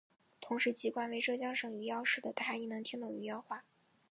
[0.41, 3.65] 同时籍贯为浙江省余姚市的她亦能听懂余姚话。